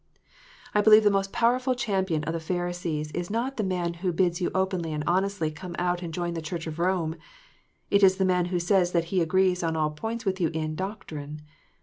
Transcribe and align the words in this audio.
I 0.73 0.81
believe 0.81 1.03
the 1.03 1.11
most 1.11 1.31
powerful 1.31 1.75
champion 1.75 2.23
of 2.23 2.33
the 2.33 2.39
Pharisees 2.39 3.11
is 3.11 3.29
not 3.29 3.57
the 3.57 3.63
man 3.63 3.93
who 4.01 4.11
bids 4.11 4.41
you 4.41 4.49
openly 4.55 4.93
and 4.93 5.03
honestly 5.05 5.51
come 5.51 5.75
out 5.77 6.01
and 6.01 6.11
join 6.11 6.33
the 6.33 6.41
Church 6.41 6.65
of 6.65 6.79
Rome: 6.79 7.17
it 7.91 8.01
is 8.01 8.17
the 8.17 8.25
man 8.25 8.45
who 8.45 8.59
says 8.59 8.93
that 8.93 9.05
he 9.13 9.21
agrees 9.21 9.61
on 9.61 9.75
all 9.75 9.91
points 9.91 10.25
with 10.25 10.41
you 10.41 10.49
in 10.55 10.73
doctrine. 10.73 11.43